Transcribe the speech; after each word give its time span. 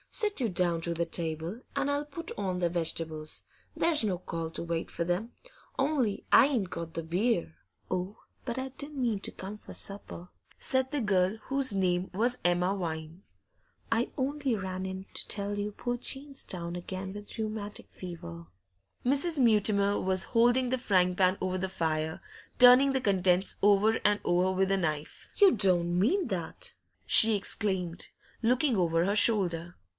Sit 0.09 0.41
you 0.41 0.49
down 0.49 0.81
to 0.81 0.93
the 0.95 1.05
table, 1.05 1.61
and 1.75 1.89
I'll 1.89 2.03
put 2.05 2.31
on 2.37 2.57
the 2.57 2.69
vegetables; 2.69 3.43
there's 3.77 4.03
no 4.03 4.17
call 4.17 4.49
to 4.49 4.63
wait 4.63 4.89
for 4.91 5.03
them. 5.03 5.31
Only 5.77 6.25
I 6.31 6.47
ain't 6.47 6.71
got 6.71 6.95
the 6.95 7.03
beer.' 7.03 7.55
'Oh, 7.89 8.17
but 8.43 8.57
I 8.57 8.69
didn't 8.69 8.99
mean 8.99 9.19
to 9.21 9.31
come 9.31 9.57
for 9.57 9.73
supper,' 9.73 10.27
said 10.57 10.91
the 10.91 10.99
girl, 10.99 11.37
whose 11.43 11.73
name 11.75 12.09
was 12.13 12.39
Emma 12.43 12.75
Vine. 12.75 13.21
'I 13.91 14.09
only 14.17 14.55
ran 14.55 14.85
in 14.85 15.05
to 15.13 15.27
tell 15.27 15.57
you 15.57 15.71
poor 15.71 15.97
Jane's 15.97 16.43
down 16.45 16.75
again 16.75 17.13
with 17.13 17.37
rheumatic 17.37 17.89
fever.' 17.91 18.47
Mrs. 19.05 19.39
Mutimer 19.39 20.01
was 20.01 20.23
holding 20.35 20.69
the 20.69 20.77
frying 20.79 21.15
pan 21.15 21.37
over 21.39 21.57
the 21.59 21.69
fire, 21.69 22.21
turning 22.57 22.91
the 22.91 22.99
contents 23.01 23.55
over 23.61 23.97
and 24.03 24.19
over 24.25 24.51
with 24.51 24.71
a 24.71 24.77
knife. 24.77 25.29
'You 25.37 25.51
don't 25.51 25.97
mean 25.99 26.27
that!' 26.27 26.73
she 27.05 27.35
exclaimed, 27.35 28.09
looking 28.41 28.75
over 28.75 29.05
her 29.05 29.15
shoulder. 29.15 29.75